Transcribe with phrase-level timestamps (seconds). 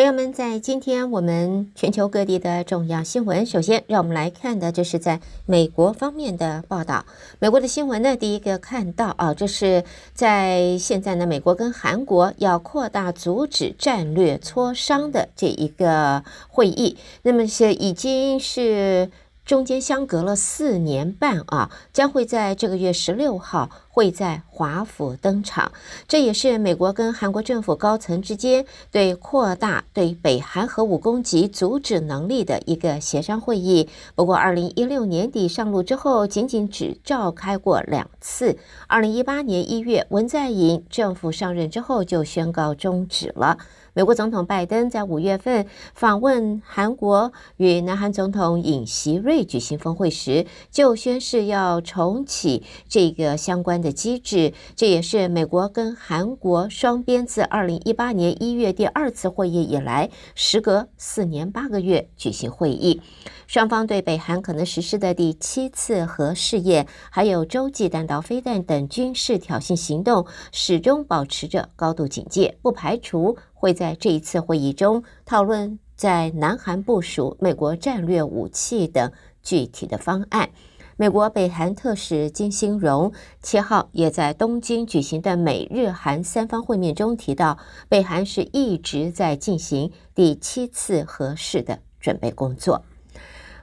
[0.00, 7.04] 朋友们，在今天我们全球各地的重要新闻，首先让我们来看的，就是在美国方面的报道。
[7.38, 9.84] 美国的新闻呢，第一个看到啊，这是
[10.14, 19.10] 在现在呢，美国跟韩国要扩大阻止战略磋商的这一个会议，那么是已经是。
[19.50, 25.72] 中间相隔了四年半啊，将会在这个月十六号会在华府登场。
[26.06, 33.88] 这也是美国跟韩国政府高层之间对扩大对北韩核武攻击阻止能力的一个协商会议。
[34.14, 38.56] 不过，二零一六年底上路之后，仅仅只召开过两次。
[38.86, 43.58] 二零一八年一月，文在寅政府上任之后就宣告终止了。
[44.00, 54.54] 美国总统拜登在五月份访问韩国，与南韩总统尹锡瑞举行峰会时，就宣誓要重启这个相关的机制。
[54.74, 63.02] 这也是美国跟韩国双边自二零一八年一月第二次会议以来，时隔四年八个月举行会议。
[63.46, 80.48] 双方对北韩可能实施的第七次核试验，还有洲际弹道飞弹等军事挑衅行动，始终保持着高度警戒，不排除会在这一次会议中讨论在南韩部署美国战略武器的具体的方案。
[80.96, 87.58] 美国北韩特使金星荣七号也在东京举行的美日韩三方会面中提到，
[87.90, 92.82] 北韩是一直在进行第七次核试的准备工作。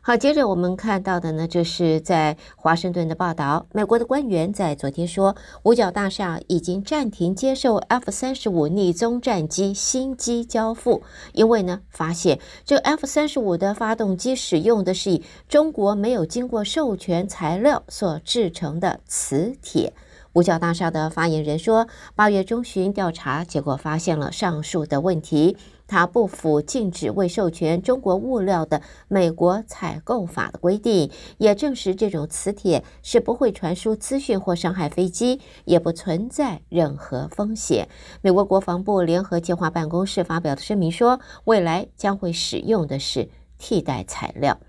[0.07, 3.65] 好，接着我们看到的呢，就是在华盛顿的报道。
[3.73, 19.91] 美国的官员在昨天说，五角大厦已经暂停接受 F 三十五逆踪战机新机交付，因为呢，发现这 F 三十五的发动机使用的是以中国没有经过授权材料所制成的磁铁。
[20.37, 25.57] 五角大厦的发言人说，八月中旬调查结果发现了上述的问题。
[25.87, 37.89] 它不符禁止未授权中国物料的美国采购法的规定，也证实这种磁铁是不会传输资讯或伤害飞机，也不存在任何风险。
[38.21, 44.59] 美国国防部联合计划办公室发表的声明说，未来将会使用的是替代材料。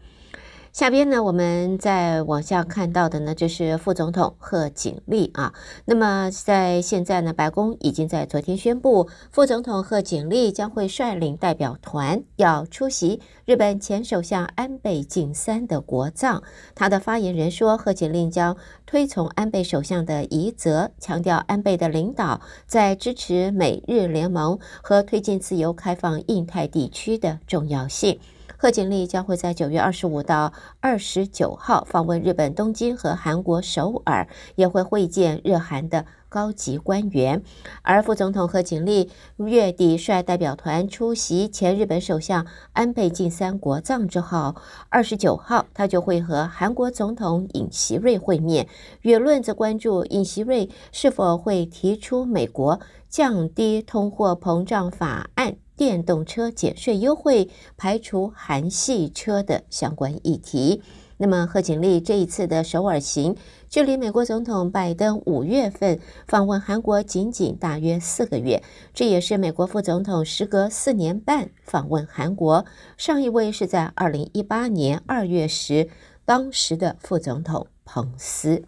[0.79, 5.53] 下边呢，我们再往下看到的呢，就是副总统贺锦丽啊。
[5.87, 16.45] 那么在现在呢，白宫已经在昨天宣布，副总统贺锦丽将会率领代表团要出席日本前首相安倍晋三的国葬。
[16.77, 18.57] 他的发言人说，贺锦丽将
[18.87, 28.21] 推崇安倍首相的遗泽，强调安倍的领导在支持美日联盟和推进自由开放印太地区的重要性。
[28.61, 34.27] 贺锦丽将会在九月二十五到二十九号访问日本东京和韩国首尔，
[34.57, 37.45] 也会会见日韩的高级官员。
[37.83, 44.57] 而副总统贺锦丽月底率代表团出席前日本首相安倍晋三国葬之后，
[44.89, 48.67] 二十九号他就会和韩国总统尹锡瑞会面。
[49.03, 55.59] 舆论则关注尹锡瑞是否会提出美国降低通货膨胀法案。
[55.79, 60.83] 电动车减税优惠，排除韩系车的相关议题。
[61.19, 63.37] 那么，贺锦丽这一次的首尔行，
[63.69, 68.63] 距离美国总统拜登五月份访问韩国仅仅大约四个月，
[68.93, 72.65] 这也是美国副总统时隔四年半访问韩国。
[72.97, 75.89] 上一位是在二零一八年二月时，
[76.25, 78.65] 当时的副总统彭斯。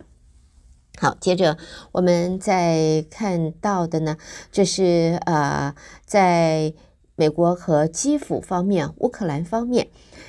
[0.99, 1.57] 好，接着
[1.93, 4.17] 我们再看到的呢，
[4.53, 6.73] 这是呃，在。
[7.21, 9.89] 美国和基辅方面，乌克兰方面，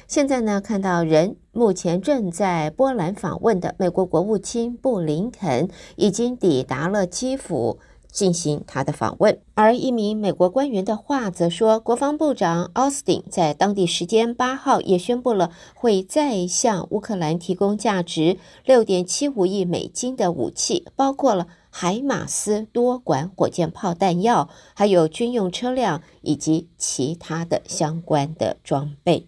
[0.09, 7.79] 现在呢，看到人目前正在波兰访问的美国国务卿布林肯已经抵达了基辅
[8.12, 18.35] 进行他的访问，而一名美国官员的话则说，国防部长奥斯汀在当地时间八号也宣布了会再向乌克兰提供价值
[18.66, 21.47] 六点七五亿美金的武器，包括了。
[21.74, 29.26] 海马斯多管火箭炮弹药，还有军用车辆以及其他的相关的装备。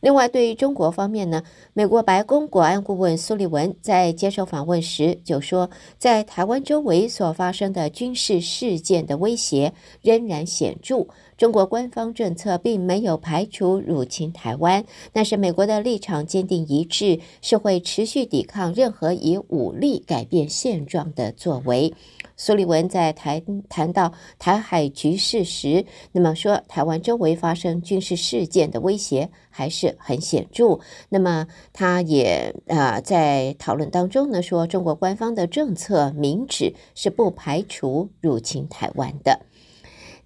[0.00, 1.42] 另外，对于中国方面呢，
[1.72, 9.72] 美国白宫国安顾问苏利文在接受访问时就说，在台湾周围所发生的军事事件的威胁
[10.02, 11.08] 仍然显著。
[11.38, 21.94] 中国官方政策并没有排除入侵台湾，但是美国的立场坚定一致，是会持续抵抗任何以武力改变现状的作为。
[22.36, 30.80] 苏利文在谈谈到台海局势时，那么说台湾周围发生军事事件的威胁还是很显著。
[31.08, 39.46] 那么他也啊、在讨论当中呢说，中国官方的政策明指是不排除入侵台湾的。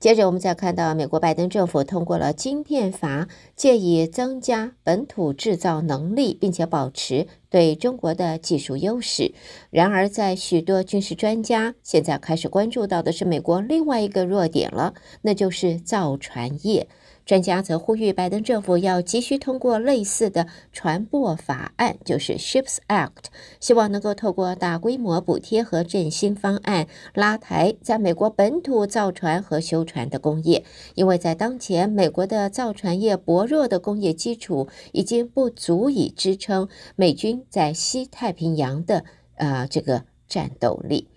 [0.02, 9.32] 接着，我们再看到美国拜登政府通过了晶片法，借以增加本土制造能力，并且保持对中国的技术优势。
[9.70, 16.88] 然而，在许多军事专家现在开始关注到的是美国另外一个弱点了，那就是造船业。
[17.24, 23.26] 专家则呼吁拜登政府要急需通过类似的船舶法案，就是 Ships Act，
[23.60, 30.64] 希望能够透过大规模补贴和振兴方案拉抬在美国本土造船和修船的工业，
[30.94, 39.04] 因为在当前美国的造船业薄弱的工业基础已经不足以支撑美军在西太平洋的
[39.36, 41.08] 呃这个战斗力。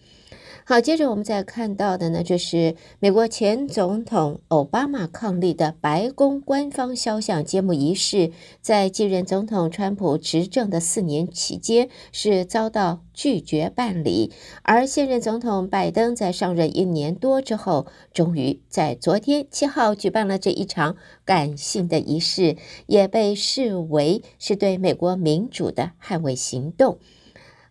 [0.67, 8.31] 好，接着我们再看到的呢，就是美国前总统奥巴马伉俪的白宫官方肖像揭幕仪式，
[8.61, 14.31] 在继任总统川普执政的四年期间是遭到拒绝办理，
[14.63, 22.57] 而现任总统拜登在上任一年多之后，终于在昨天七号举办了这一场感性的仪式，
[22.87, 26.97] 也被视为是对美国民主的捍卫行动。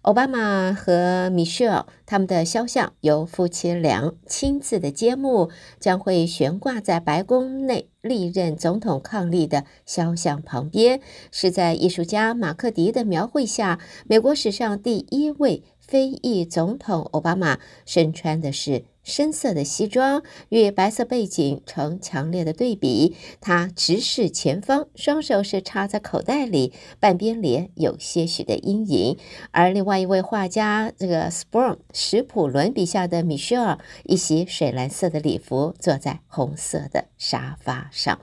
[0.04, 5.48] 奥巴马和米歇尔他们的肖像由夫妻俩亲自的揭幕，
[5.80, 11.00] 将会悬挂在白宫内历任总统伉俪的肖像旁边，
[11.32, 18.84] 是在艺术家马克迪的描绘下，美国史上第一位非裔总统奥巴马身穿的是。
[19.04, 29.18] 深色的西装与白色背景成强烈的对比，他直视前方，双手是插在口袋里，半边脸有些许的阴影。
[29.52, 38.18] 而另外一位画家，这个 Spron 史普伦笔下的米歇尔，一袭水蓝色的礼服，坐在红色的沙发上。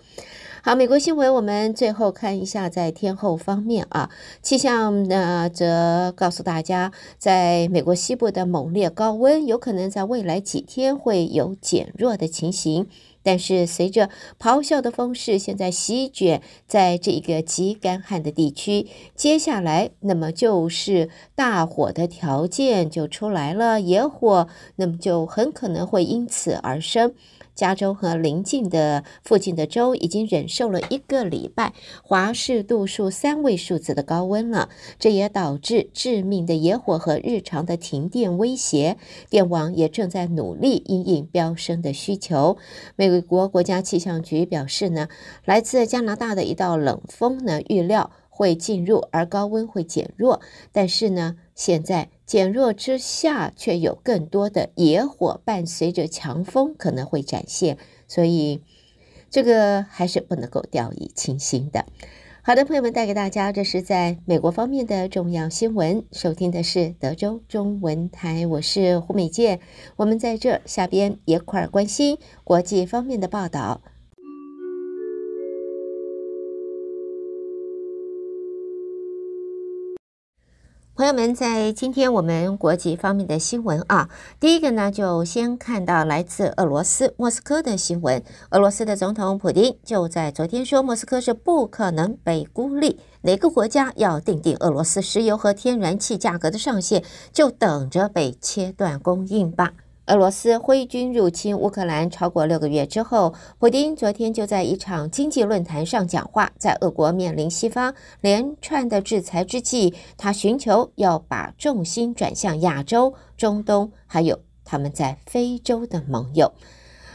[0.64, 4.12] 好，美国新闻，我们最后看一下，在天候方面啊，
[4.44, 12.86] 气象呢则告诉大家，在美国西部的猛烈高温有可能在未来几天会有减弱的情形，
[13.24, 18.86] 但是随着咆哮的风势现在席卷在这个极干旱的地区，
[19.16, 27.16] 接下来那么就是大火的条件就出来了，野火那么就很可能会因此而生。
[27.54, 38.98] 加州和邻近的附近的州已经忍受了一个礼拜华氏度数三位数字的高温了，这也导致致命的野火和日常的停电威胁。
[39.30, 42.58] 电网也正在努力应应飙升的需求。
[42.96, 45.08] 美国国家气象局表示呢，
[45.46, 52.10] 来自加拿大的一道冷锋呢，预料会进入，而高温会减弱，但是呢，现在。
[52.26, 57.78] 减弱之下，却有更多的野火伴随着强风可能会展现，
[58.08, 58.62] 所以
[59.30, 61.86] 这个还是不能够掉以轻心的。
[62.42, 66.06] 好的，朋友们，带给大家这是在美国方面的重要新闻。
[66.14, 69.60] 收听的是德州中文台，我是胡美健，
[69.98, 73.82] 我们在这下边一块关心国际方面的报道。
[81.02, 84.08] 朋友们，在今天我们国际方面的新闻啊，
[84.40, 88.24] 第一个呢，就先看到来自俄罗斯莫斯科的新闻。
[88.52, 97.04] 俄罗斯的总统普京就在昨天说，莫斯科是不可能被孤立，哪个国家要定定俄罗斯石油和天然气价格的上限，
[97.34, 99.74] 就等着被切断供应吧。
[100.12, 106.52] 俄罗斯挥军入侵乌克兰超过六个月之后，普京昨天就在一场经济论坛上讲话。
[106.58, 116.52] 在俄国面临西方连串的制裁之际，他寻求要把重心转向亚洲、中东，还有他们在非洲的盟友。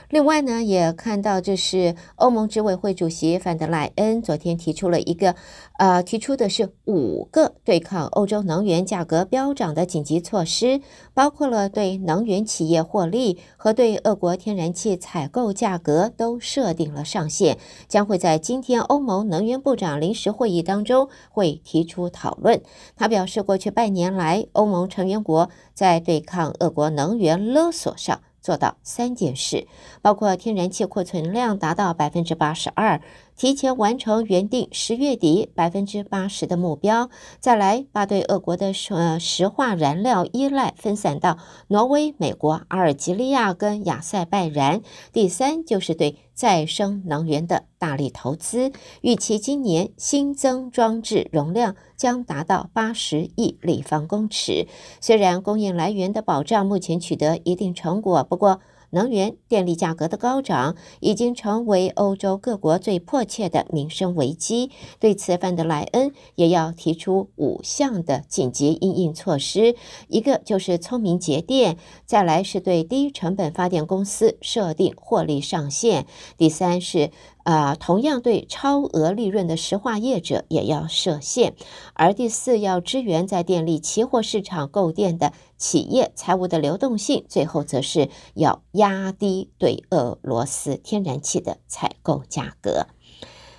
[0.09, 5.35] 另外呢，也看到这是欧盟执委会主席范德莱恩昨天提出了一个，
[5.79, 10.81] 呃，提出的是五个对抗欧洲能源价格飙涨的紧急措施，
[11.13, 17.59] 包括了对能源企业获利和对俄国天然气采购价格都设定了上限，
[17.89, 22.63] 将会在今天欧盟能源部长临时会议当中会提出讨论。
[22.95, 28.21] 他表示，过去半年来，欧盟成员国在对抗俄国能源勒索上。
[28.47, 29.67] 做到三件事，
[30.01, 33.01] 包括天然气库存量达到百分之八十二。
[33.37, 41.37] 提前完成原定十月底百分之八十的目标，再来把对俄国的呃石化燃料依赖分散到
[41.69, 44.81] 挪威、美国、阿尔及利亚跟亚塞拜然。
[45.13, 54.67] 第三就是对再生能源的大力投资，预期今年新增装置容量将达到八十亿立方公尺。
[55.03, 58.61] 虽然供应来源的保障目前取得一定成果，不过。
[58.97, 64.71] 能源、电力价格的高涨已经成为欧洲各国最迫切的民生危机。
[64.99, 69.77] 对此，范德莱恩也要提出五项的紧急应应措施，
[70.09, 71.77] 一个就是聪明节电，
[72.07, 76.07] 再来是对低成本发电公司设定获利上限，
[76.39, 77.11] 第三是。
[77.47, 81.55] 啊、同样对超额利润的石化业者也要设限，
[81.95, 92.89] 而第四要支援在电力期货市场购电的企业财务的流动性，最后则是要压低对俄罗斯天然气的采购价格。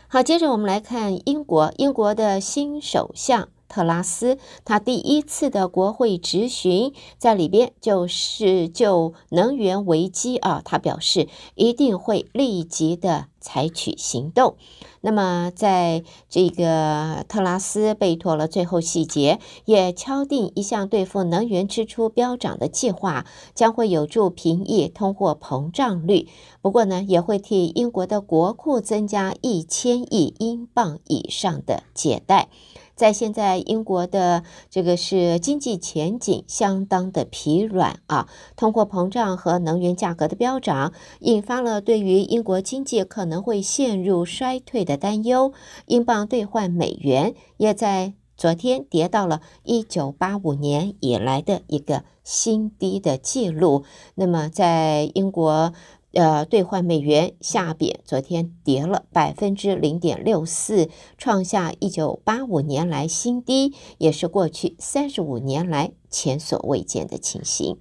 [0.10, 3.48] 好，接着我们来看英国，英国的新首相。
[3.68, 14.56] 特拉斯他第一次的国会质询，在里边就是就能源危机啊，他表示一定会立即的采取行动。
[15.02, 26.28] 那么，在这个特拉斯备妥了最后细节，也敲定一项对付能源支出飙涨的计划，将会有助平抑通货膨胀率。
[26.62, 32.50] 不过呢，也会替英国的国库增加一千亿英镑以上的借贷。
[32.98, 45.54] 在现在，英国的这个是经济前景相当的疲软啊，通货膨胀和能源价格的飙涨，引发了对于英国经济可能会陷入衰退的担忧。
[45.86, 53.84] 英镑兑换美元也在昨天跌到了一九八五年以来的一个新低的记录。
[54.16, 55.72] 那么，在英国。
[56.14, 67.78] 呃，兑换美元下贬，昨天跌了百分之零点六四，创下一九八五年来新低，也是过去三十五年来前所未见的情形。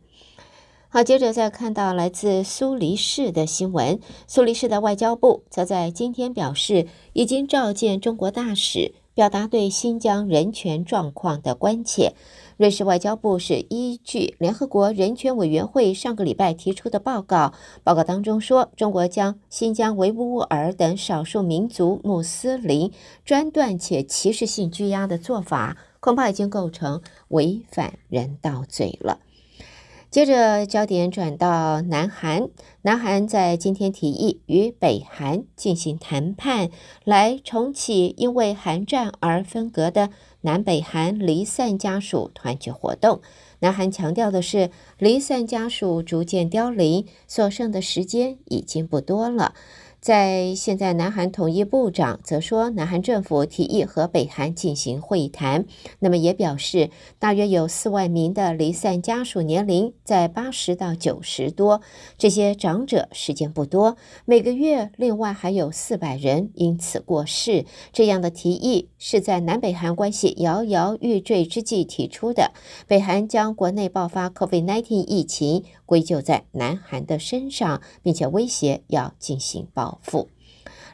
[0.88, 12.12] 好，接着再看到来自苏黎世的新闻，苏黎世的外交部则在今天表示，已经召见中国大使，表达对新疆人权状况的关切。
[12.58, 22.92] 瑞士外交部是依据联合国人权委员会上个礼拜提出的报告，报告当中说，中国将新疆维吾尔等少数民族穆斯林
[23.24, 29.20] 专断且歧视性拘押的做法，恐怕已经构成违反人道罪了。
[30.10, 32.48] 接着焦点转到南韩，
[32.82, 36.70] 南韩在今天提议与北韩进行谈判，
[37.04, 40.08] 来重启因为韩战而分隔的
[40.42, 43.20] 南北韩离散家属团聚活动。
[43.58, 49.54] 南韩强调的是，离散家属逐渐凋零，所剩的时间已经不多了。
[50.06, 55.64] 在现在，南韩统一部长则说，南韩政府提议和北韩进行会谈，
[55.98, 61.80] 那么也表示，大约有四万名的离散家属年龄在八十到九十多，
[62.16, 67.64] 这些长者时间不多，每个月另外还有四百人因此过世。
[67.92, 72.52] 这样的提议是在南北韩关系摇摇欲坠之际提出的。
[72.86, 80.28] 北韩将国内爆发 COVID-19 疫情归咎在南韩的身上，并且威胁要进行报复。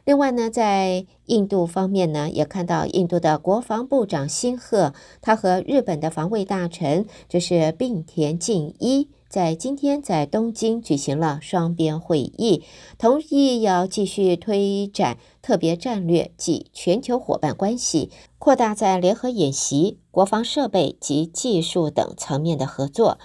[0.05, 12.65] 另外呢，在印度方面呢，也看到印度的国防部长辛赫，他和日本的防卫大臣就是并田敬一，在今天在东京举行了双边会议，
[12.99, 23.19] 同意要继续推展特别战略及全球伙伴关系，扩大在联合演习、国防设备及技术等层面的合作。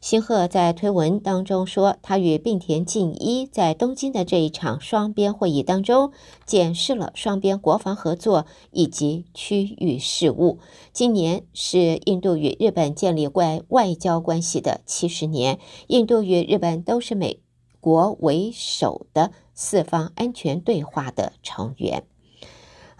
[0.00, 6.12] 辛赫在推文当中说，他与并田敬一在东京的这一场双边会议当中，
[6.46, 10.58] 检视了双边国防合作以及区域事务。
[10.94, 17.40] 今年是印度与日本建立外外交关系的七十年，印度与日本都是美
[17.78, 22.04] 国为首的四方安全对话的成员。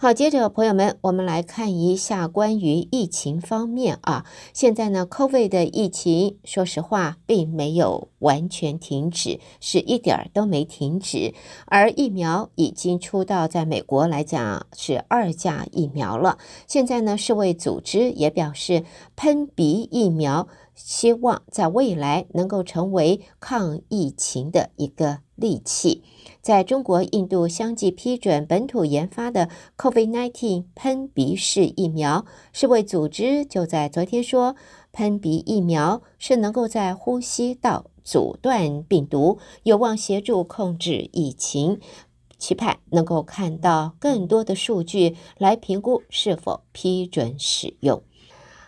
[0.01, 4.25] 好，接着朋友们，我们来看一下关于疫情方面啊。
[4.51, 11.35] 现在呢，COVID 的疫情，说实话，并没有完全停止，是一点儿都没停止。
[11.67, 16.39] 而疫苗已经出到，在美国来讲是二价疫苗了。
[16.65, 18.83] 现在呢，世卫组织也表示，
[19.15, 26.03] 喷鼻疫苗希望在未来能够成为抗疫情的一个利器。
[26.41, 34.55] 在中国、印度相继批准本土研发的 COVID-19 喷鼻式疫苗，世卫组织就在昨天说，
[34.91, 41.79] 喷鼻疫苗是能够在呼吸道阻断病毒，有望协助控制疫情，
[42.39, 48.01] 期盼能够看到更多的数据来评估是否批准使用。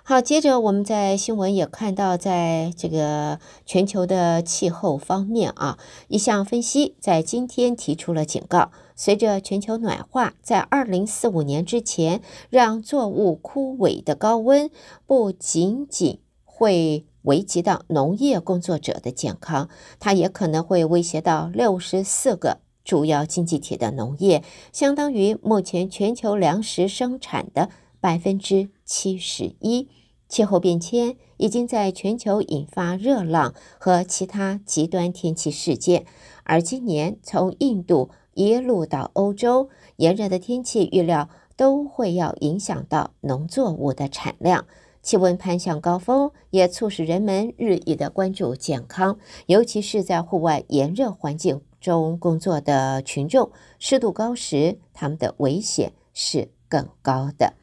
[0.06, 5.80] 好，接着我们在新闻也看到，在这个全球的气候方面啊，
[6.10, 14.70] 一项分析在今天提出了警告：随着全球暖化，在二零四五年之前，让作物枯萎的高温
[15.08, 19.70] 不仅仅会危及到农业工作者的健康，
[20.02, 24.44] 它也可能会威胁到六十四个主要经济体的农业，
[24.74, 27.70] 相当于目前全球粮食生产的
[28.04, 29.88] 百分之七十一。
[30.28, 36.06] 气候变迁已经在全球引发热浪和其他极端天气事件，
[36.44, 44.66] 而今年从印度一路到欧洲，炎热的天气预料都会要影响到农作物的产量。
[45.02, 57.54] 气温攀向高峰，也促使人们日益的关注健康，尤其是在户外炎热环境中工作的群众，湿度高时，他们的危险是更高的。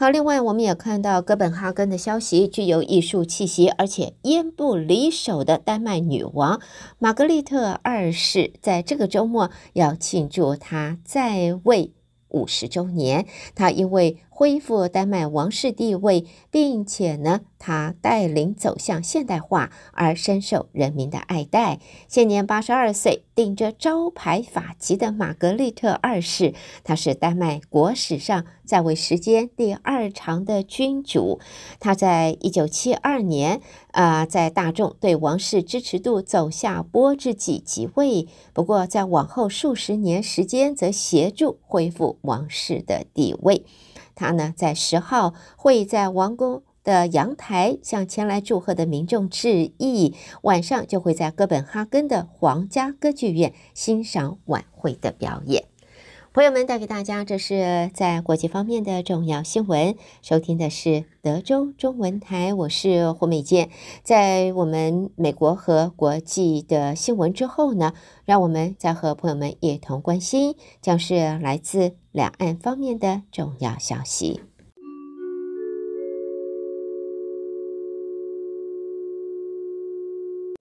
[0.00, 6.58] 好，另外我们也看到哥本哈根的消息，具有艺术气息而且烟不离手的丹麦女王
[6.98, 11.92] 玛格丽特二世，在这个周末要庆祝她在位
[12.30, 13.26] 五十周年。
[13.54, 21.78] 他因为恢复丹麦王室地位，并且呢，他带领走向现代化而深受人民的爱戴。
[22.08, 31.38] 现年八十二岁，顶着招牌法旗的玛格丽特二世，他是丹麦国史上在位时间第二长的君主。
[31.78, 33.60] 他在一九七二年，
[33.92, 38.28] 呃，在大众对王室支持度走下坡之际即位。
[38.52, 43.64] 不过，在往后数十年时间，则协助恢复王室的地位。
[44.14, 55.69] 他呢，在十号会在王宫的阳台向前来祝贺的民众致意，晚上就会在哥本哈根的皇家歌剧院欣赏晚会的表演。
[56.32, 59.96] 朋友们，带给大家这是在国际方面的重要新闻。
[60.22, 63.68] 收听的是德州中文台，我是胡美健。
[64.04, 67.94] 在我们美国和国际的新闻之后呢，
[68.24, 74.40] 让我们再和朋友们一同关心，将是来自两岸方面的重要消息。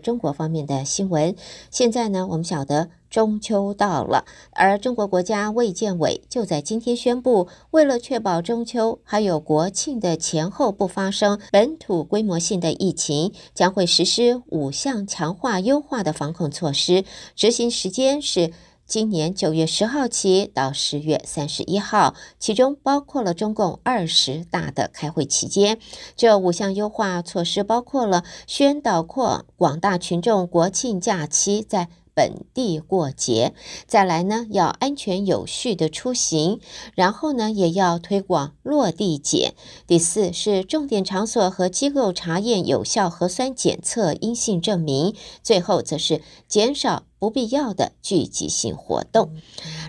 [0.01, 1.35] 中国方面的新闻，
[1.69, 17.03] 现在呢，我们晓得中秋到了，而中国国家卫健委就在今天宣布，为了确保中秋还有国庆的前后不发生本土规模性的疫情，将会实施五项强化优化的防控措施，
[17.35, 18.51] 执行时间是。
[18.89, 25.77] 今年九月十号起到十月三十一号，其中包括了中共二十大的开会期间。
[26.15, 31.87] 这五项优化措施包括了宣导扩广大群众国庆假期在
[32.19, 33.53] 本地过节，
[33.87, 36.59] 再来呢要安全有序的出行，
[36.93, 39.53] 然后呢也要推广落地检。
[39.87, 45.15] 第四是重点场所和机构查验有效核酸检测阴性证明。
[45.41, 47.03] 最后则是减少。
[47.19, 49.35] 不必要的聚集性活动。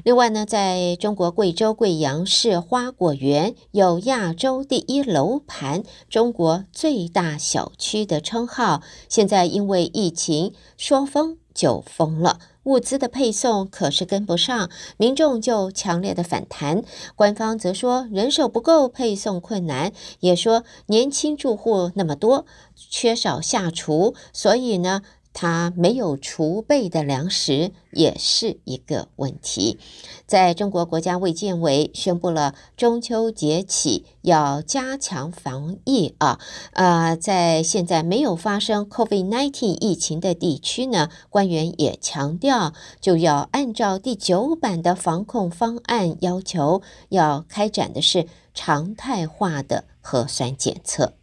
[0.02, 8.82] 另外呢，在中国贵州贵阳市花果园有亚洲第一楼盘、中国最大小区的称号。
[9.08, 16.82] 现在因为疫情说封就疯了，物资的配送可是跟不上，民众就强烈的反弹。
[17.16, 25.02] 官方则说人手不够，配送困难，也说年轻住户那么多，缺少下厨，所以呢。
[25.32, 29.78] 他没有储备的粮食也是一个问题。
[30.26, 36.38] 在中国国家卫健委宣布了中秋节起要加强防疫啊，
[36.72, 51.14] 呃，在现在没有发生 COVID-19 疫情的地区呢，官员也强调，就要按照第九版的防控方案要求，要开展的是常态化的核酸检测。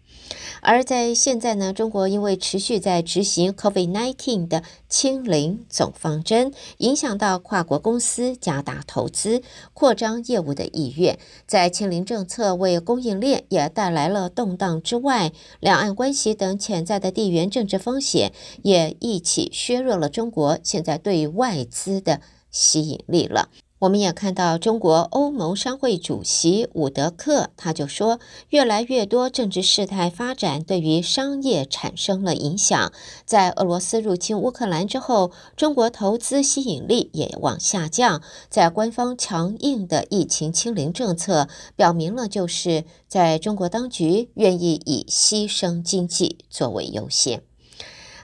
[0.61, 9.41] 而在现在呢，中国因为持续在执行 COVID-19 的清零总方针，影响到跨国公司加大投资、
[9.73, 11.17] 扩张业务的意愿。
[11.45, 23.49] 在清零政策为供应链也带来了动荡之外，两岸关系等潜在的地缘政治风险也一起削弱了中国现在对外资的吸引力了。
[23.79, 32.91] 我们也看到，中国欧盟商会主席伍德克他就说，越来越多政治事态发展对于商业产生了影响。
[33.23, 38.23] 在俄罗斯入侵乌克兰之后，中国投资吸引力也往下降。
[38.49, 47.43] 在官方强硬的疫情清零政策，表明了就是在中国当局愿意以牺牲经济作为优先。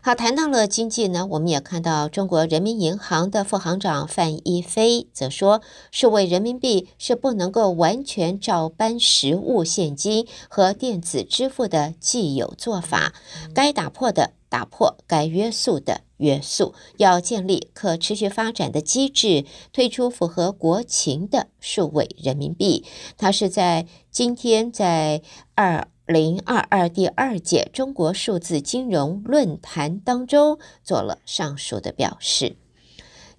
[0.05, 5.61] 好，谈到了经济呢，我们也看到中国人民银行的副行长范一飞则说，
[5.91, 13.13] 数位人民币是不能够完全照搬实物现金和电子支付的既有做法，
[13.55, 22.83] 该打破的打破，该约束的约束，要建立可持续发展的机制，推出符合国情的数位人民币。
[23.17, 25.21] 它是在今天在
[25.55, 25.87] 二。
[26.13, 32.56] 零二二第二届中国数字金融论坛当中做了上述的表示。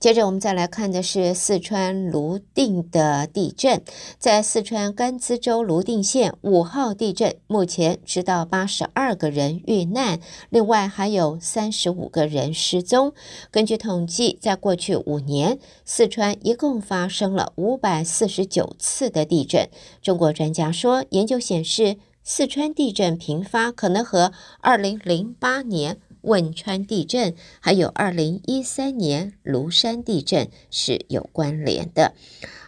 [0.01, 3.81] 接着，我们再来看的是四川泸定的地震。
[4.19, 13.15] 在四川甘孜州泸定县五号地震，目前知道八十二个人遇难，另外还有三十五个人失踪。
[13.51, 19.71] 根据统计，在过去五年，四川一共发生了五百四十九次的地震。
[20.03, 24.33] 中国专家说，研究显示，四川地震频发可能和
[24.63, 25.99] 二零零八年。
[26.23, 32.15] 汶川地震，还有二零一三年庐山地震是有关联的。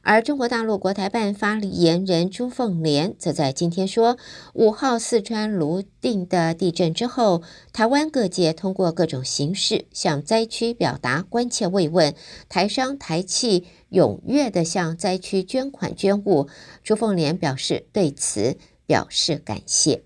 [0.02, 4.18] 而中国大陆国台办发言人朱凤莲则在今天说，
[4.52, 7.42] 五号四川泸定的地震之后，
[7.72, 12.14] 台湾各界通过各种形式向灾区表达关切慰问，
[12.50, 16.46] 台商台企踊跃地向灾区捐款捐物。
[16.84, 20.02] 朱凤莲表示对此表示感谢。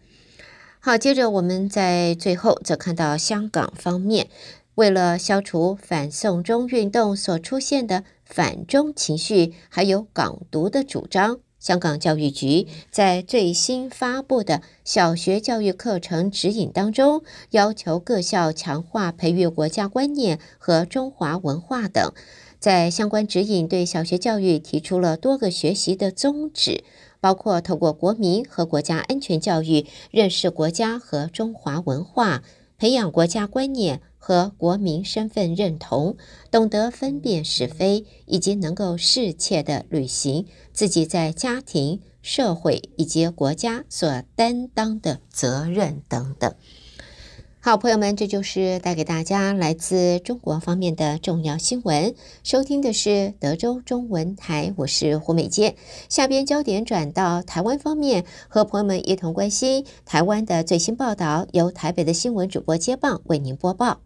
[0.80, 4.28] 好，接着我们在最后则看到香港方面，
[4.76, 22.12] 为了消除反送中运动所出现的反中情绪，还有港独的主张，香港教育局在最新发布的小学教育课程指引当中，要求各校强化培育国家观念和中华文化等。
[22.58, 26.84] 在相关指引对小学教育提出了多个学习的宗旨。
[27.20, 32.42] 包括透过国民和国家安全教育，认识国家和中华文化，
[32.78, 36.16] 培养国家观念和国民身份认同，
[36.50, 46.54] 懂得分辨是非，以及能够适切地履行自己在家庭、社会以及国家所担当的责任等等。
[47.62, 52.14] 好，朋友们，这就是带给大家来自中国方面的重要新闻。
[52.42, 55.76] 收听的是德州中文台，我是胡美杰。
[56.08, 64.00] 下边焦点转到台湾方面，和朋友们一同关心台湾的最新报道，由台北的新闻主播接棒为您播报。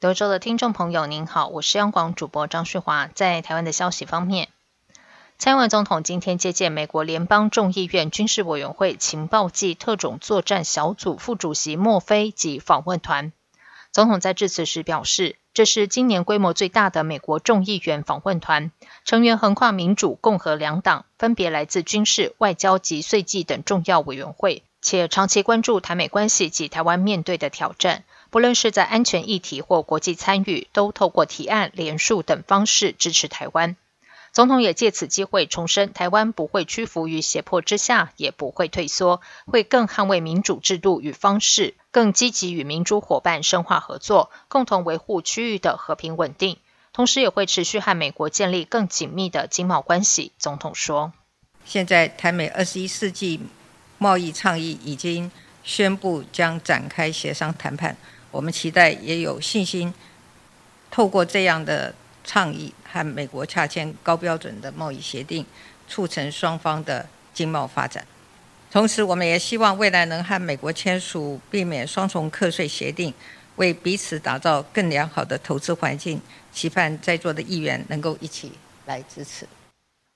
[0.00, 3.06] 德州的听众朋友，您好，我是央广主播张旭华。
[3.14, 4.48] 在台湾的消息方面。
[5.38, 13.32] 蔡英文总统今天接见美国联邦众议院军事委员会情报暨特种作战小组副主席莫菲及访问团。
[13.92, 18.72] 总统在致辞时表示，这是今年规模最大的美国众议员访问团，
[19.04, 33.76] 成员横跨民主、共和两党，分别来自军事、外交及税计等重要委员会，且长期关注台美关系及台湾面对的挑战，不论是在安全议题或国际参与，都透过提案、联署等方式支持台湾。
[34.32, 46.58] 总统也借此机会重申，台湾不会屈服于胁迫之下，也不会退缩，会更捍卫民主制度与方式，更积极与民主伙伴深化合作，共同维护区域的和平稳定。
[46.92, 50.32] 同时，也会持续和美国建立更紧密的经贸关系。
[50.38, 51.12] 总统说
[51.64, 53.40] ：“现在台美二十一世纪
[53.98, 55.30] 贸易倡议已经
[55.64, 57.96] 宣布将展开协商谈判，
[58.30, 59.92] 我们期待也有信心
[60.90, 61.94] 透过这样的。”
[62.28, 65.46] 倡议和美国洽签高标准的贸易协定，
[65.88, 68.06] 促成双方的经贸发展。
[68.70, 73.14] 同时，我们也希望未来能和美国签署避免双重课税协定，
[73.56, 76.20] 为彼此打造更良好的投资环境。
[76.52, 78.52] 期盼在座的议员能够一起
[78.84, 79.48] 来支持。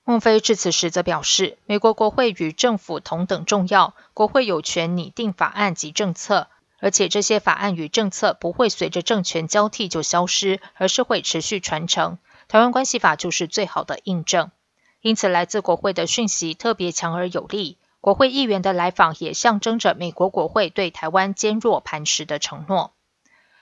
[0.05, 6.49] 孟非致辞时则表示，美国国会与政府同等重要，国会有权拟定法案及政策。
[6.83, 12.17] 而且这些法案与政策不会随着政权交替就消失，而是会持续传承。
[12.49, 14.51] 台湾关系法就是最好的印证。
[14.99, 17.77] 因此，来自国会的讯息特别强而有力。
[18.01, 22.91] 国会议员的来访也象征着美国国会对台湾坚若磐石的承诺。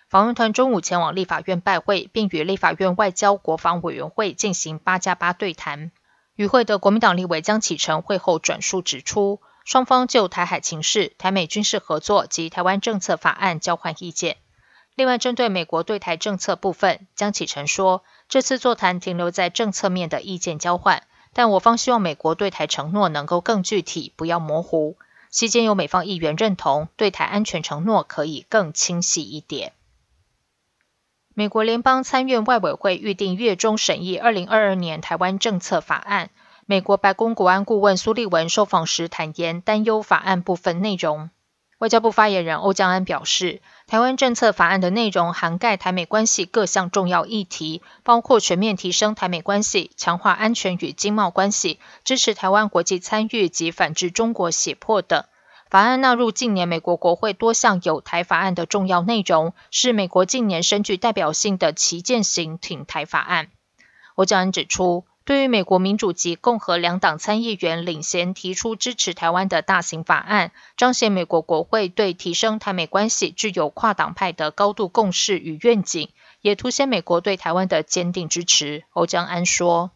[0.09, 5.91] 访问团中午前往立法院拜会，并与立法院外交国防委员会进行八加八对谈。
[6.35, 9.39] 与会的国民党立委江启臣会后转述指出。
[9.71, 14.35] 双方就台海情势、台美军事合作及台湾政策法案交换意见。
[14.95, 24.97] 另外，针对美国对台政策部分，江启臣说，这次座谈停留在政策面的意见交换，但我方希望美国对台承诺能够更具体，不要模糊。
[25.29, 29.71] 期间有美方议员认同，对台安全承诺可以更清晰一点。
[31.33, 36.29] 美国联邦参院外委会预定月中审议二零二二年台湾政策法案。
[36.71, 41.29] 美国白宫国安顾问苏利文受访时坦言，担忧法案部分内容。
[41.79, 55.25] 外交部发言人欧江安表示，台湾政策法案的内容涵盖台美关系各项重要议题，包括全面提升台美关系、强化安全与经贸关系、支持台湾国际参与及反制中国胁迫等。
[55.69, 63.49] 法案纳入近年美国国会多项有台法案的重要内容，是美国近年深具代表性的旗舰型挺台法案。
[64.15, 76.09] 欧江安指出，对于美国民主及共和两党参议员领衔提出支持台湾的大型法案，彰显美国国会对提升台美关系具有跨党派的高度共识与愿景，
[76.41, 78.83] 也凸显美国对台湾的坚定支持。
[78.93, 79.91] 欧江安说：“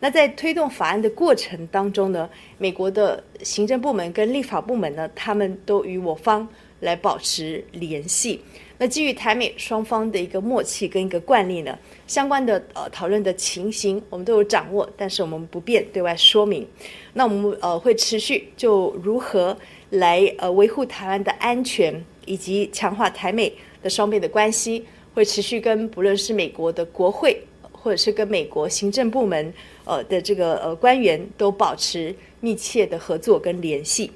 [0.00, 6.48] 那在推动法案的过程当中呢，美国的行政部门跟立法部门呢，他们都与我方
[6.80, 8.40] 来保持联系。”
[8.76, 16.66] 那基于台美双方的一个默契跟一个惯例呢，相关的呃讨论的情形我们都有掌握，但是我们不便对外说明。
[17.12, 19.56] 那我们呃会持续就如何
[19.90, 24.84] 来呃维护台湾的安全以及强化台美的双边的关系，
[25.14, 34.10] 会持续跟不论是美国的国会或者是跟美国行政部门呃的这个呃官员都保持密切的合作跟联系。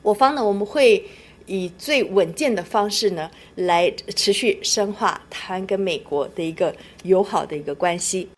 [0.00, 1.04] 我方呢，我们会。
[1.46, 8.30] 以最稳健的方式呢，来持续深化台湾跟美国的一个友好的一个关系。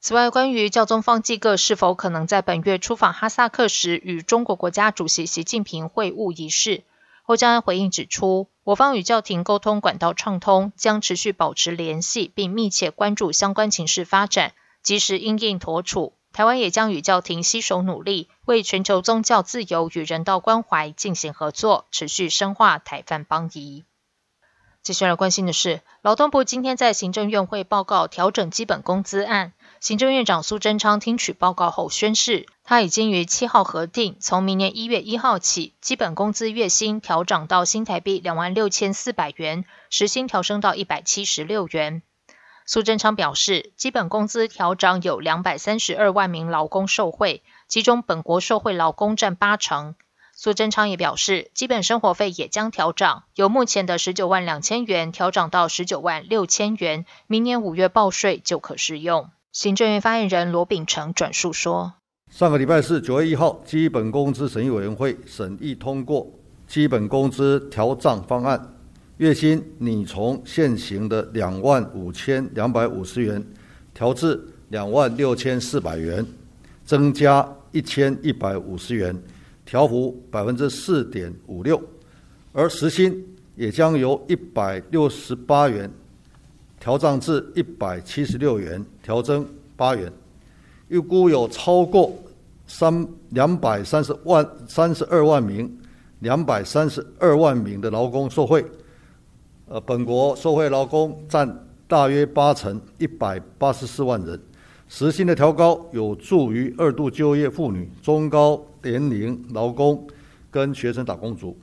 [0.00, 6.84] 此外，关于教宗方济各是否可能在本月出访哈萨克时与中国国家主席习近平会晤一事，
[7.26, 16.14] 欧江安回应指出，我方与教廷沟通管道畅通，将持续保持联系，并密切关注相关情势发展，及时因应妥处。
[16.32, 23.84] 台湾也将与教廷携手努力，为全球宗教自由与人道关怀进行合作，持续深化台梵邦谊。
[24.82, 42.02] 接下来关心的是，劳动部今天在行政院会报告调整基本工资案，行政院长苏贞昌听取报告后宣示，他已经于七号核定，从明年一月一号起，基本工资月薪调涨到新台币两万六千四百元，时薪调升到一百七十六元。
[42.66, 49.94] 苏贞昌表示，基本工资调涨有两百三十二万名劳工受惠，其中本国受惠劳工占八成。
[50.34, 59.30] 苏贞昌也表示，基本生活费也将调涨，由目前的十九万两千元调涨到十九万六千元，明年五月报税就可适用。
[59.52, 61.94] 行政院发言人罗秉成转述说：
[62.28, 66.26] 上个礼拜四九月一号，基本工资审议委员会审议通过
[66.66, 68.74] 基本工资调涨方案。
[69.18, 73.46] 月薪拟从现行的两万五千两百五十元
[73.94, 76.26] 调至两万六千四百元，
[76.84, 79.16] 增加一千一百五十元，
[79.64, 81.80] 调幅百分之四点五六，
[82.52, 83.24] 而时薪
[83.56, 85.90] 也将由一百六十八元
[86.78, 90.12] 调涨至一百七十六元，调增八元。
[90.88, 92.12] 预估有超过
[92.66, 95.78] 三两百三十万三十二万名
[96.18, 98.64] 两百三十二万名的劳工受惠。
[99.68, 104.40] 呃，本国受惠劳工占大约八成，一百八十四万人。
[104.90, 110.04] 时薪的调高有助于二度就业妇女、中高年龄劳工
[110.50, 111.56] 跟学生打工族。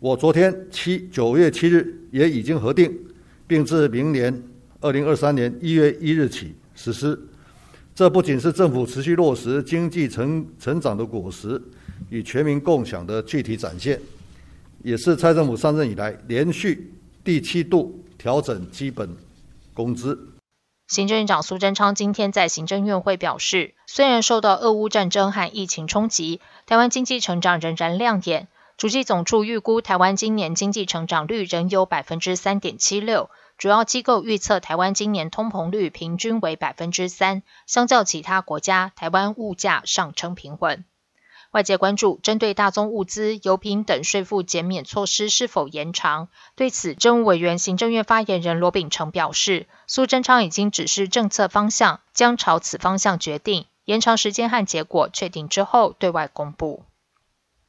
[0.00, 2.92] 我昨天七九月七日也已经核定，
[3.46, 4.42] 并自明年
[4.80, 7.16] 二零二三年一月一日起实施。
[7.94, 11.60] 这不仅是政府持续落实经济成成长的果实
[12.08, 13.96] 与全民共享的具体展现，
[14.82, 16.90] 也是蔡政府上任以来连续。
[17.22, 19.08] 第七度调整基本
[19.72, 20.18] 工资。
[20.90, 28.48] 行政院长苏贞昌今天在行政院会表示，虽然受到俄乌战争和疫情冲击，台湾经济成长仍然亮眼。
[28.76, 33.30] 主计总处预估，台湾今年经济成长率仍有百分之三点七六。
[33.56, 40.84] 主要机构预测，台湾今年通膨率平均为百分之三，相较其他国家，台湾物价上升平稳。
[41.50, 46.28] 外界关注针对大宗物资、油品等税负减免措施是否延长。
[46.54, 56.84] 对此，政务委员、行政院发言人罗秉成表示，苏贞昌已经指示政策方向，将朝此方向决定延长时间和结果确定之后对外公布。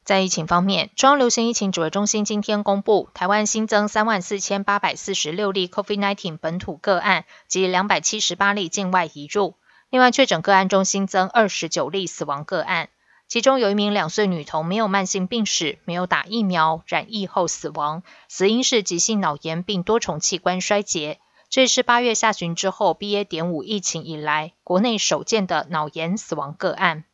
[0.04, 9.54] 在疫情方面，中央流行疫情指挥中心今天公布，台湾新增三万四千八百四十六例 COVID-19 本土个案及两百七十八例境外移入，
[9.90, 12.88] 另外确诊个案中新增二十九例死亡个案。
[13.32, 21.18] 其中有一名两岁女童没有慢性病史，没有打疫苗，染疫后死亡，死因是急性脑炎并多重器官衰竭。
[21.48, 23.24] 这是八月下旬之后 BA.
[23.24, 27.04] 点五疫情以来国内首见的脑炎死亡个案。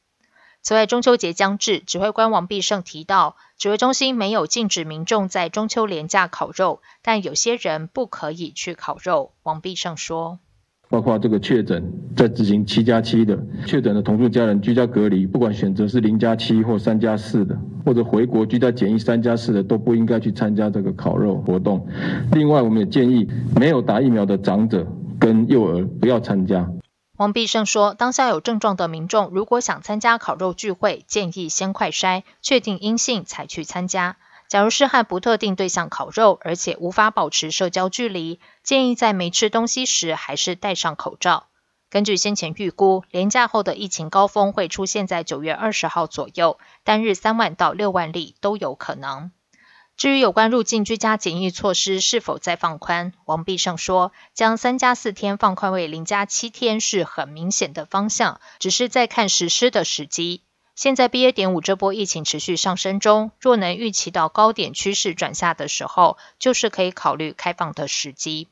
[0.61, 9.35] 此外，中秋节将至，指挥官王必胜提到，指挥中心没有禁止民众在中秋连假烤肉，但有些人不可以去烤肉。
[9.44, 10.40] 王必胜说。
[10.88, 21.87] 包括这个确诊在执行七加七的确诊的同住家人居家隔离，不管选择是零加七或三加四的，或者回国居家检疫三加四的，都不应该去参加这个烤肉活动。
[22.33, 24.87] 另外，我们也建议没有打疫苗的长者
[25.20, 26.70] 跟幼儿不要参加。
[27.18, 34.16] 王必胜说，当下有症状的民众如果想参加烤肉聚会，建议先快筛，确定阴性才去参加。
[34.48, 41.46] 假如是和不特定对象烤肉，而且无法保持社交距离，建议在没吃东西时还是戴上口罩。
[41.88, 49.31] 根据先前预估，连假后的疫情高峰会出现在九月二十号左右，单日三万到六万例都有可能。
[49.96, 60.42] 至于有关入境居家检疫措施是否再放宽，王必胜说，将三加四天放宽为零加七天是很明显的方向，只是在看实施的时机。
[60.74, 61.33] 现在 BA.
[61.33, 68.48] 点五这波疫情持续上升中，若能预期到高点趋势转下的时候，就是可以考虑开放的时机。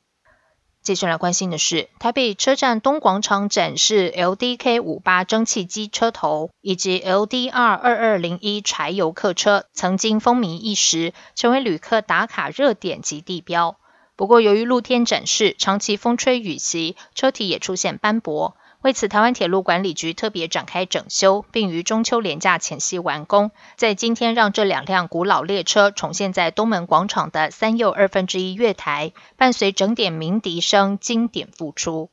[0.87, 13.77] 接下来关心的是，台北车站东广场展示 LDK 五八蒸汽机车头以及 LDR 二二零一柴油客车，曾经风靡一时，成为旅客打卡热点及地标。
[14.15, 18.57] 不过，由于露天展示，长期风吹雨袭，车体也出现斑驳。
[18.83, 23.51] 为此，台湾铁路管理局特别展开整修，并于中秋连假前夕完工。
[23.77, 32.11] 在今天，让这两辆古老列车重现在东门广场的三又二分之一月台，伴随整点鸣笛声，经典复出。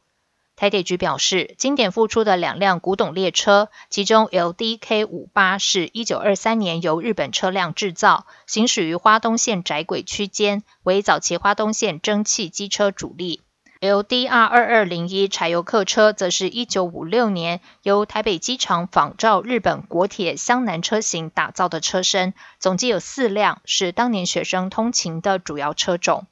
[0.56, 13.42] 台铁局表示，经典复出的两辆古董列车，其中 LDK 五八是一九二三年由日本车辆制造，行驶于花东线窄轨区间，为早期花东线蒸汽机车主力。
[13.84, 26.28] LDR 二二零一柴油客车则是一九五六年由台北机厂仿照日本国铁湘南车型打造的车身，总计有四辆，是当年学生通勤的主要车种。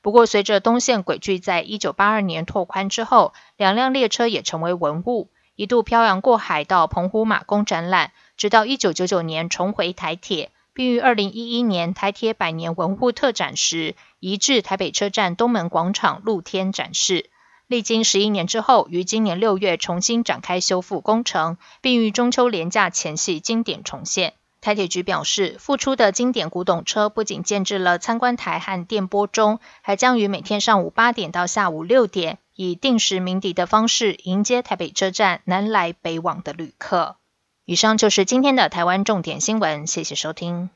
[0.00, 10.52] 不过，随着东线轨距在一九八二年拓宽之后，两辆列车也成为文物，一度漂洋过海到澎湖马公展览，直到一九九九年重回台铁。
[10.74, 17.30] 并于二零一一年台铁百年文物特展时，移至台北车站东门广场露天展示。
[17.66, 24.34] 历经十一年之后，于今年六月重新展开修复工程，并于中秋连假前夕经典重现。
[24.60, 37.16] 台铁局表示，复出的经典古董车不仅建置了参观台和电波钟，还将于每天上午八点到下午六点，以定时鸣笛的方式迎接台北车站南来北往的旅客。
[37.64, 40.70] 以上就是今天的台湾重点新闻，谢谢收听。